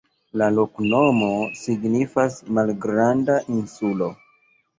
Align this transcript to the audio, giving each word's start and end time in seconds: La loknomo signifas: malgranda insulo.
La 0.41 0.45
loknomo 0.59 1.27
signifas: 1.59 2.39
malgranda 2.61 3.37
insulo. 3.59 4.11